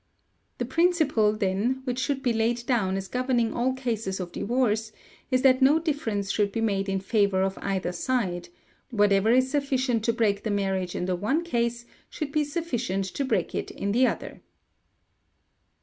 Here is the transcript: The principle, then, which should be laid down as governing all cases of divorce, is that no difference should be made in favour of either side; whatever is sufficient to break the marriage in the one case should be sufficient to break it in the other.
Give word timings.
The 0.57 0.65
principle, 0.65 1.31
then, 1.33 1.81
which 1.83 1.99
should 1.99 2.23
be 2.23 2.33
laid 2.33 2.65
down 2.65 2.97
as 2.97 3.07
governing 3.07 3.53
all 3.53 3.73
cases 3.73 4.19
of 4.19 4.31
divorce, 4.31 4.91
is 5.29 5.43
that 5.43 5.61
no 5.61 5.77
difference 5.77 6.31
should 6.31 6.51
be 6.51 6.59
made 6.59 6.89
in 6.89 6.99
favour 6.99 7.43
of 7.43 7.59
either 7.61 7.91
side; 7.91 8.49
whatever 8.89 9.29
is 9.31 9.51
sufficient 9.51 10.03
to 10.05 10.11
break 10.11 10.41
the 10.41 10.49
marriage 10.49 10.95
in 10.95 11.05
the 11.05 11.15
one 11.15 11.43
case 11.43 11.85
should 12.09 12.31
be 12.31 12.43
sufficient 12.43 13.05
to 13.13 13.23
break 13.23 13.53
it 13.53 13.69
in 13.69 13.91
the 13.91 14.07
other. 14.07 14.41